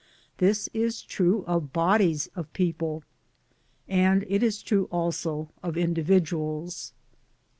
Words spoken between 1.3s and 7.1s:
of bodies of people, and it is true also of individuals.